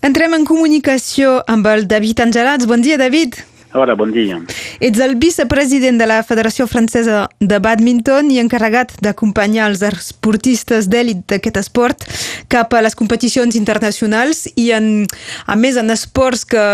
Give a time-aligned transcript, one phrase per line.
[0.00, 2.64] Entrem en comunicació amb el David Angelats.
[2.64, 3.36] Bon dia, David.
[3.72, 4.34] Hola, bon dia.
[4.82, 11.20] Ets el vicepresident de la Federació Francesa de Badminton i encarregat d'acompanyar els esportistes d'èlit
[11.30, 12.02] d'aquest esport
[12.50, 15.04] cap a les competicions internacionals i, en,
[15.46, 16.64] a més, en esports que,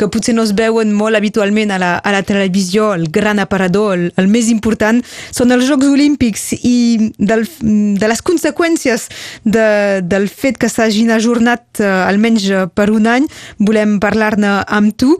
[0.00, 3.92] que potser no es veuen molt habitualment a la, a la televisió, el gran aparador,
[3.98, 5.02] el, el més important,
[5.36, 9.10] són els Jocs Olímpics i del, de les conseqüències
[9.44, 9.68] de,
[10.08, 13.28] del fet que s'hagin ajornat eh, almenys per un any,
[13.60, 15.18] volem parlar-ne amb tu.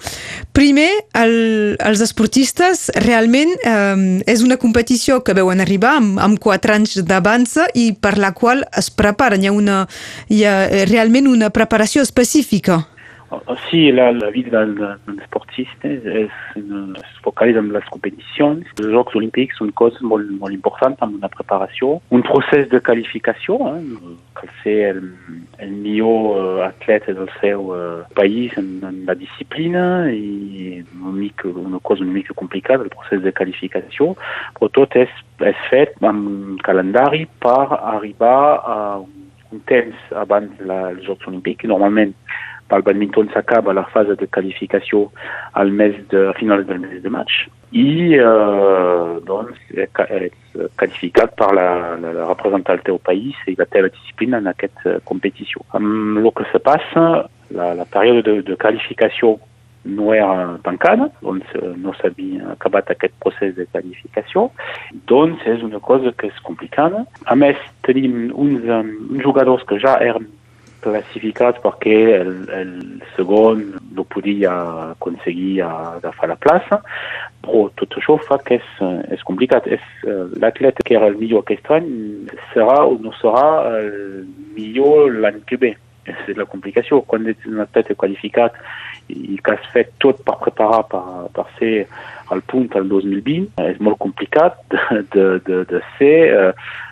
[0.56, 6.40] Primer, el el, els esportistes realment eh, és una competició que veuen arribar amb, amb
[6.42, 9.44] quatre anys d'avança i per la qual es preparen.
[9.44, 9.78] Hi ha, una,
[10.32, 10.56] hi ha
[10.88, 12.84] realment una preparació específica.
[13.68, 18.60] Sí, la, la vie d'un sportiste es, es focalise dans les compétitions.
[18.78, 22.00] Les Jeux olympiques sont une cause molt importante en la préparation.
[22.10, 23.82] Un procés de qualification, hein,
[25.58, 29.14] el millor uh, atleta del seu uh, país en, en la
[31.12, 34.14] mica, una cosa una mica complicada, el procés de qualificació,
[34.58, 41.04] però tot és, és fet amb un calendari per arribar a un temps abans dels
[41.06, 41.64] Jocs Olímpics.
[41.70, 42.14] Normalment
[42.68, 45.10] par le badminton s'acaba la phase de qualification
[45.54, 49.90] à le mes de finale del de match i euh, donc est
[50.78, 54.98] qualifié par la, la, la représentante au pays et la telle discipline en cette euh,
[55.04, 55.60] compétition.
[55.74, 56.94] Um, ce que se passe,
[57.50, 59.38] la, la période de, de qualification
[59.84, 61.46] no era tancada, doncs
[61.78, 64.48] no s'havia acabat aquest procés de qualificació,
[65.06, 67.04] doncs és una cosa que és complicada.
[67.24, 70.26] A més, tenim uns, uns jugadors que ja eren
[70.86, 72.72] classificats perquè el, el
[73.16, 73.64] segon
[73.96, 74.52] no podia
[74.92, 76.80] aconseguir agafar la plaça,
[77.44, 78.68] però tot això fa que és,
[79.16, 79.66] és complicat.
[79.66, 79.84] És,
[80.40, 81.88] l'atleta que era el millor aquest any
[82.52, 83.46] serà o no serà
[83.80, 83.90] el
[84.56, 85.74] millor l'any que ve.
[86.06, 87.00] És la complicació.
[87.02, 88.54] Quan ets un atleta qualificat
[89.10, 91.02] i que has fet tot per preparar per,
[91.34, 91.86] per ser
[92.34, 96.50] al punt al 2020, és molt complicat de, de, de, de ser uh,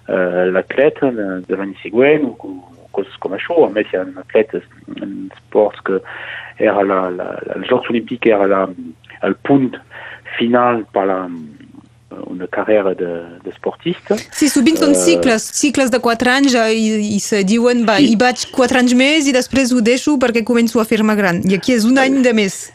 [0.09, 2.27] uh, l'atleta de, de l'any següent
[2.95, 3.59] o coses com això.
[3.67, 5.99] A més, hi ha atletes en esports que
[6.63, 8.63] era la, la, els Jocs Olímpics era la,
[9.27, 9.73] el punt
[10.39, 11.19] final per la,
[12.27, 13.11] una carrera de,
[13.43, 14.17] de sportista.
[14.31, 18.13] Sí, sovint són cicles, uh, cicles de 4 anys i, i se diuen, va, sí.
[18.13, 21.43] hi vaig 4 anys més i després ho deixo perquè començo a fer-me gran.
[21.49, 22.69] I aquí és un any de més.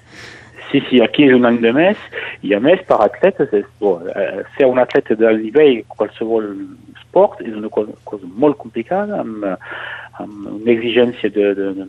[0.70, 2.02] Sí, sí, aquí és un any de més
[2.46, 6.52] i a més per atletes, és, bon, eh, ser un atleta de nivell qualsevol
[6.94, 9.48] esport és una cosa, cosa molt complicada amb,
[10.20, 11.88] amb una exigència de, de,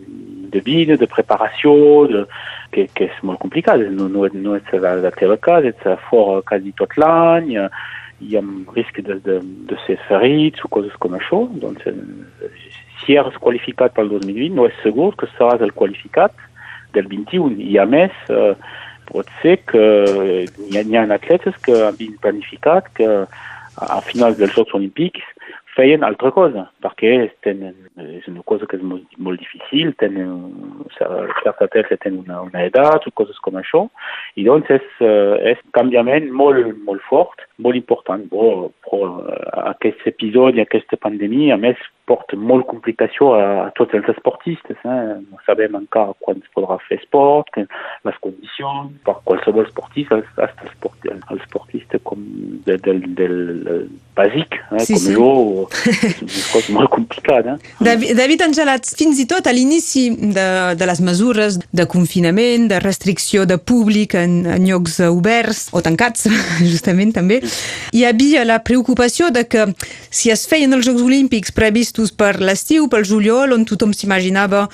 [0.54, 1.72] de vida, de preparació,
[2.10, 2.24] de,
[2.74, 3.82] que, que és molt complicat.
[3.94, 7.54] No, no, no ets la, la teva casa, ets fora quasi tot l'any,
[8.20, 9.38] i amb risc de, de,
[9.70, 9.78] de
[11.16, 11.44] això.
[11.62, 11.86] Doncs,
[13.00, 15.30] si eres qualificat pel 2020, no és segur que
[15.76, 16.36] qualificat
[16.94, 17.56] del 21.
[17.70, 18.52] I a més, eh,
[20.68, 21.06] hi ha, hi ha
[21.64, 23.08] que han planificat que
[23.80, 24.00] a
[25.80, 27.12] feien altra cosa, perquè
[27.44, 27.74] tenen,
[28.20, 30.50] és una cosa que és molt, molt difícil, tenen,
[31.50, 33.86] atletes tenen una, una edat o coses com això,
[34.36, 34.90] i doncs és,
[35.52, 36.74] és un canviament molt,
[37.08, 38.26] fort, molt important.
[38.32, 39.08] Però, però
[39.72, 41.80] aquest episodi, aquesta pandèmia, a més,
[42.10, 44.78] porta molt complicació a, a tots els esportistes.
[44.82, 45.00] Eh?
[45.22, 47.60] No sabem encara quan es podrà fer esport,
[48.06, 51.69] les condicions, per qualsevol esportista, fins el, sport, el esportista com
[52.66, 53.36] del, del, del
[54.16, 54.84] bàsic, eh?
[54.84, 55.14] sí, com sí.
[55.14, 55.30] jo,
[55.88, 57.56] és una cosa molt complicada.
[57.56, 57.74] Eh?
[57.86, 60.46] David, David Angelat, fins i tot a l'inici de,
[60.78, 66.28] de les mesures de confinament, de restricció de públic en, en llocs oberts o tancats,
[66.72, 67.40] justament també,
[67.96, 69.68] hi havia la preocupació de que
[70.10, 74.66] si es feien els Jocs Olímpics previstos per l'estiu, pel juliol, on tothom s'imaginava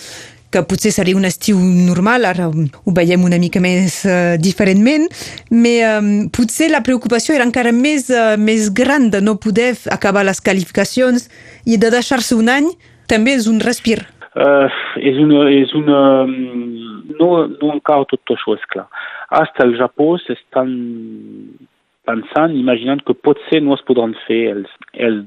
[0.57, 5.09] que potser seria un estiu normal, ara ho veiem una mica més uh, diferentment,
[5.53, 10.25] però um, potser la preocupació era encara més, uh, més gran de no poder acabar
[10.25, 11.29] les qualificacions
[11.69, 12.71] i de deixar-se un any
[13.11, 14.01] també és un respir.
[14.37, 14.69] Uh,
[15.01, 16.01] és una, és una...
[17.17, 18.89] No, no encara tot això és clar.
[19.37, 20.73] Hasta el Japó s'estan
[22.07, 24.73] pensant, imaginant que potser no es podran fer els,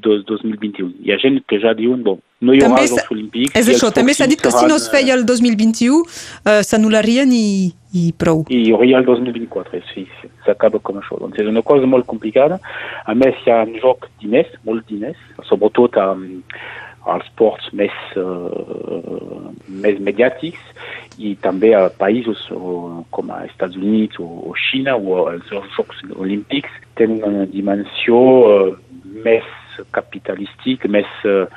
[0.02, 0.94] dos 2021.
[1.06, 3.56] Hi ha gent que ja diuen, bon, no hi haurà els Jocs Olímpics.
[3.58, 7.70] És això, també s'ha dit que si no es feia el 2021 eh, s'anul·larien i,
[7.94, 8.46] i prou.
[8.50, 10.06] I hi hauria el 2024, sí,
[10.48, 11.20] s'acaba com això.
[11.22, 12.60] Doncs és una cosa molt complicada.
[13.06, 15.20] A més, hi ha un joc diners, molts diners,
[15.50, 16.56] sobretot amb
[17.08, 20.60] als ports més, uh, més mediàtics
[21.20, 26.04] i també a països uh, com als Estats Units o, o Xina o els Jocs
[26.16, 28.76] Olímpics tenen una dimensió uh,
[29.24, 29.48] més
[29.96, 31.48] capitalística, més, uh,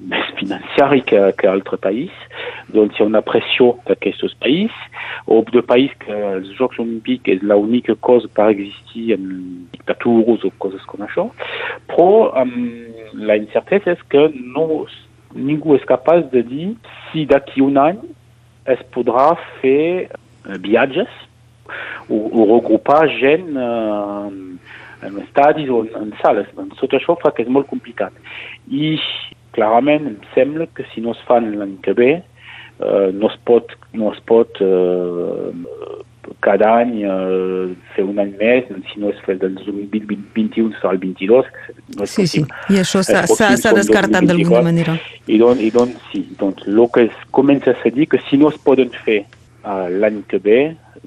[0.00, 2.40] més financiari que, que altres països.
[2.74, 7.44] Doncs hi ha una pressió d'aquests països, o de països que els Jocs Olímpics és
[7.44, 9.28] l'única cosa per existir en
[9.72, 11.28] dictatures o coses com això,
[11.88, 14.84] però um, la incertesa és que no,
[15.34, 16.68] ningú és capaç de dir
[17.10, 18.00] si d'aquí un any
[18.70, 20.10] es podrà fer
[20.64, 21.10] viatges
[22.08, 24.30] o, o regrupar gent uh,
[25.04, 26.48] en estadis o en, en sales.
[26.56, 28.14] Doncs tot això fa que és molt complicat.
[28.68, 28.96] I
[29.56, 32.12] clarament em sembla que si no es fan l'any que ve,
[32.80, 35.52] uh, no es pot, no es pot uh,
[36.44, 41.00] cada any uh, fer un any més, si no es fa del 2021 serà el
[41.02, 41.48] 22.
[41.96, 42.60] No és sí, possible.
[42.66, 44.98] sí, i això s'ha descartat d'alguna manera.
[45.26, 48.52] I doncs, i doncs sí, doncs el que es comença a dir que si no
[48.52, 50.60] es poden fer uh, l'any que ve,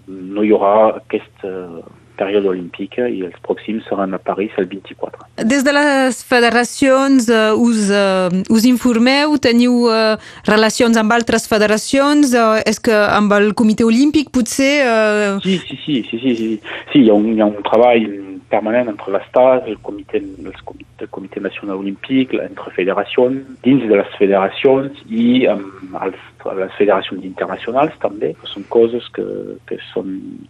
[0.08, 1.84] no hi haurà aquest uh,
[2.18, 5.28] període olímpica i els pròxims seran a París el 24.
[5.48, 9.38] Des de les federacions uh, us, uh, us informeu?
[9.42, 10.18] Teniu uh,
[10.50, 12.34] relacions amb altres federacions?
[12.34, 14.74] Uh, és que amb el comitè olímpic potser...
[15.44, 16.54] Sí, sí, sí, sí, sí, sí.
[16.94, 21.06] sí hi, ha un, hi ha un treball permanent entre l'Estat, el comitè, el comitè,
[21.06, 26.22] el comitè nacional olímpic, entre federacions, dins de les federacions i amb els,
[26.60, 29.26] les federacions internacionals també, que són coses que,
[29.70, 29.80] que,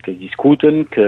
[0.04, 1.08] que es discuten, que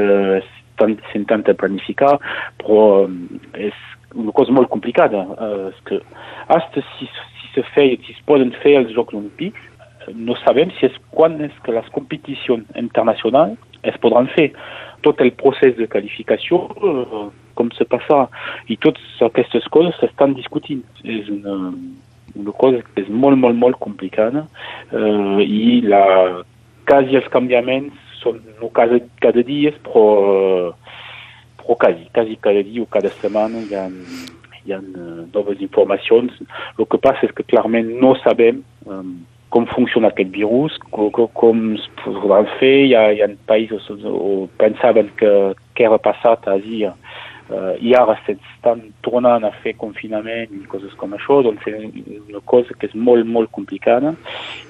[1.11, 2.17] s'intenta planificar,
[2.61, 3.07] però
[3.53, 3.75] és
[4.15, 5.25] una cosa molt complicada.
[5.29, 5.99] Eh,
[6.47, 9.67] hasta si, si se feia, si es poden fer els Jocs Olímpics,
[10.15, 10.89] no si
[11.63, 14.51] que les competicions internacionals es podran fer
[15.05, 18.25] tot el procés de qualificació uh, com se passa
[18.71, 21.73] i totes aquestes coses s'estan discutint és una,
[22.35, 26.03] una cosa que és molt molt molt complicada uh, i la,
[26.89, 30.73] quasi els canviaments són no cada, cada dia però,
[31.61, 33.87] però quasi, quasi cada dia o cada setmana hi ha,
[34.65, 36.39] hi ha noves informacions
[36.77, 39.19] el que passa és que clarament no sabem um,
[39.49, 42.75] com funciona aquest virus, com, com es podrà fer.
[42.85, 45.33] Hi ha, hi ha països on pensaven que,
[45.75, 50.93] que era passat a Àsia uh, i ara s'estan tornant a fer confinament i coses
[51.01, 51.89] com això, doncs és
[52.29, 54.13] una cosa que és molt, molt complicada.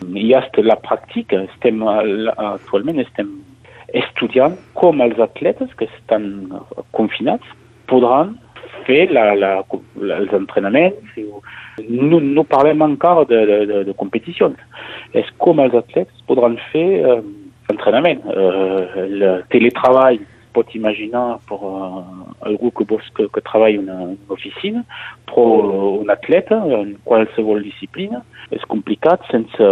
[0.08, 3.36] I hasta la pràctica, estem, actualment estem
[3.98, 6.30] estudiant com els atletes que estan
[6.96, 7.58] confinats
[7.90, 8.38] podran
[8.90, 9.52] fer la, la,
[10.02, 11.20] la, els entrenaments.
[11.86, 14.58] No, no parlem encara de, de, de, de competicions.
[15.14, 17.22] És com els atletes podran fer eh,
[17.70, 18.26] l'entrenament.
[18.34, 20.20] Eh, el teletreball
[20.54, 22.02] pot imaginar per uh,
[22.42, 24.84] algú que, que, que treballa en una, una oficina,
[25.30, 25.46] però
[26.02, 28.24] un atleta en qualsevol disciplina
[28.56, 29.70] és complicat sense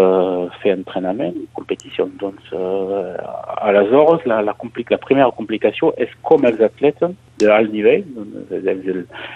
[0.61, 2.07] fer entrenament i competició.
[2.21, 3.17] Doncs, uh,
[3.65, 8.03] aleshores, la, la, la primera complicació és com els atletes de alt nivell,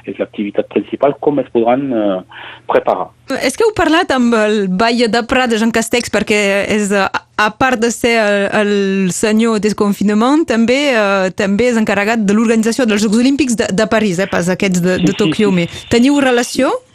[0.09, 3.09] és l'activitat principal, com es podran uh, preparar.
[3.41, 6.41] És que heu parlat amb el Vall de Prat de Jean Castex perquè
[6.73, 8.73] és, a part de ser el, el
[9.15, 14.21] senyor desconfinament, també uh, també és encarregat de l'organització dels Jocs Olímpics de, de París,
[14.21, 15.53] eh, pas aquests de, de Tòquio.
[15.53, 15.91] Sí, sí, sí.
[15.95, 16.73] Teniu relació?
[16.73, 16.90] Sí,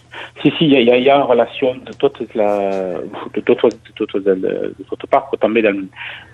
[0.58, 2.48] sí, hi ha, hi ha relació de totes la,
[3.34, 4.34] de totes, de totes, de,
[4.78, 5.72] de també de,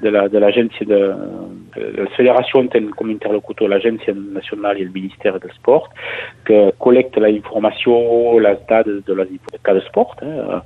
[0.02, 1.00] de l'agència la, de,
[1.74, 5.92] de les federacions tenen com interlocutor l'Agència Nacional i el Ministeri del Sport,
[6.48, 7.96] que col·lecta la informació,
[8.44, 10.60] les dades de, les, de cada esport, eh,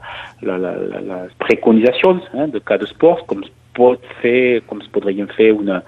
[0.48, 3.44] la, la, la, les preconitzacions eh, de cada esport, com
[3.76, 5.82] pot fer, com es podrien fer una,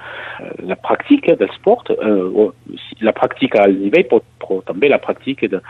[0.68, 5.62] la pràctica del sport, eh, la pràctica al nivell, però, però també la pràctica de,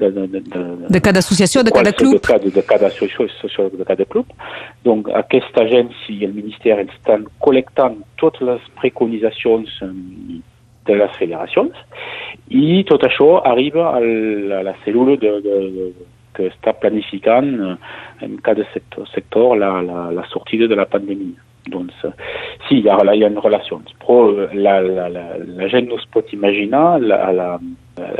[0.00, 0.64] de, de, de, de,
[0.96, 2.16] de cada associació, de cada club.
[2.16, 4.32] De cada, de cada associació, de cada club.
[4.88, 9.80] Donc, aquesta agència i el Ministeri estan col·lectant totes les preconitzacions
[10.86, 11.74] de les federacions
[12.54, 15.88] i tot això arriba a la, a la cèl·lula de, de, de,
[16.36, 17.48] que està planificant
[18.22, 21.40] en cada sector, sector la, la, la sortida de la pandèmia.
[21.66, 22.04] Doncs
[22.68, 26.30] sí, hi ha, hi ha relacions, però la, la, la, la gent no es pot
[26.34, 27.48] imaginar la, la,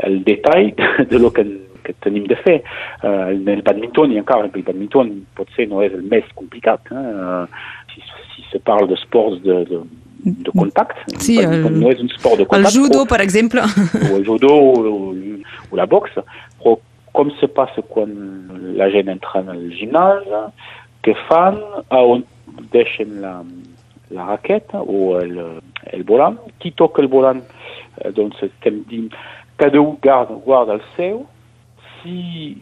[0.07, 0.73] el detall
[1.11, 1.45] de lo que,
[1.83, 2.57] que tenim de fer.
[3.03, 6.91] Uh, el badminton, i encara el badminton potser no és el més complicat.
[6.91, 7.45] Eh?
[7.93, 9.81] Si, si se parla d'esports de, de,
[10.25, 12.75] de contact, sí, el, no és un sport de contact.
[12.75, 13.63] El judo, o, per exemple.
[14.11, 14.97] O el judo o,
[15.71, 16.25] o la boxe,
[16.59, 16.77] però
[17.17, 18.11] com se passa quan
[18.77, 20.27] la gent entra en el gimnàs,
[21.01, 21.57] que fan,
[21.89, 22.25] a on
[22.71, 23.41] deixen la,
[24.09, 25.39] la raqueta o el,
[25.91, 26.37] el volant.
[26.61, 27.43] Qui toca el volant,
[28.01, 29.09] eh, doncs estem dient,
[29.57, 31.25] cada un guarda, guarda el seu.
[32.01, 32.57] Si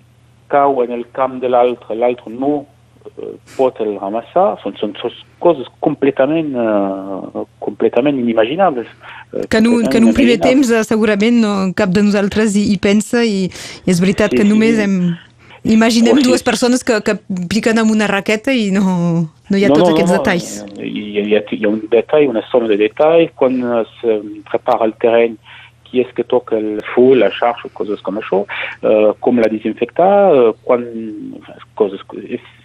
[0.47, 2.65] cau en el camp de l'altre, l'altre no
[3.17, 4.55] eh, pot el ramassar.
[4.63, 8.89] Són, són, són coses completament, uh, completament inimaginables.
[9.49, 13.25] Que, no, que en un primer temps segurament no, cap de nosaltres hi, hi pensa
[13.27, 14.85] i, i és veritat sí, que només sí.
[14.87, 14.99] hem
[15.65, 17.15] Imaginem dues persones que, que
[17.49, 18.83] piquen amb una raqueta i no,
[19.49, 20.49] no hi ha no, tots no, aquests no, detalls.
[20.77, 23.31] Il y, a, il, y a, il y a un détail, une somme de détails.
[23.35, 25.33] Quand on se prépare le terrain,
[25.85, 28.45] qui est-ce que toca le feu, la charge, coses comme això,
[28.83, 30.83] euh, com la desinfectar, euh, quan,
[31.75, 32.01] coses,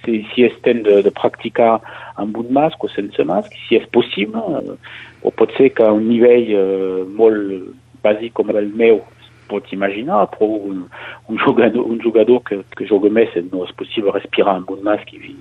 [0.04, 1.78] si, si estem de, de practicar
[2.20, 4.74] amb un masc o sense masc, si és possible, euh,
[5.22, 7.70] o pot ser que a un nivell euh, molt
[8.04, 9.04] bàsic com el meu
[9.50, 10.86] pot imaginar, però un,
[11.28, 15.36] un jugador, un que, que juga més no és possible respirar un masc i,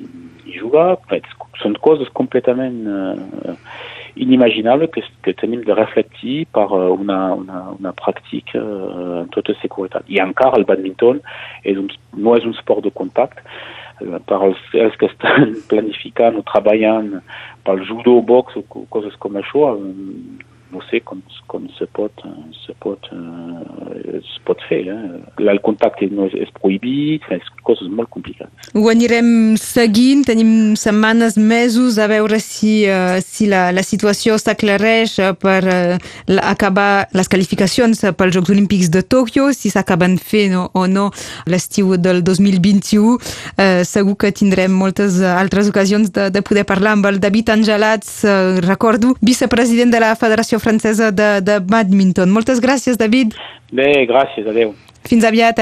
[0.46, 0.98] i jugar.
[1.62, 3.56] Són coses completament uh,
[4.16, 10.08] inimaginables que, que tenim de reflectir per una, una, una pràctica uh, en tota seguretat.
[10.10, 11.22] I encara el badminton
[11.64, 13.46] és un, no és un sport de contacte,
[14.00, 17.20] per als, els que estan planificant o treballant
[17.68, 19.74] pel judo, box o coses com això,
[20.72, 22.14] no sé com, com se pot,
[22.66, 24.84] se pot, uh, se pot fer.
[24.88, 25.48] Eh?
[25.50, 28.54] El contacte no és, és prohibit, és coses molt complicades.
[28.78, 35.18] Ho anirem seguint, tenim setmanes, mesos, a veure si, uh, si la, la situació s'aclareix
[35.42, 35.98] per uh,
[36.44, 41.10] acabar les qualificacions pels Jocs Olímpics de Tòquio, si s'acaben fent o, o no
[41.50, 43.18] l'estiu del 2021.
[43.58, 48.20] Uh, segur que tindrem moltes altres ocasions de, de poder parlar amb el David Angelats,
[48.28, 50.14] uh, recordo, vicepresident de la
[50.60, 52.30] Federació francesa de, de badminton.
[52.32, 53.34] Moltes gràcies, David.
[53.72, 54.76] Bé, gràcies, adeu.
[55.08, 55.58] Fins aviat.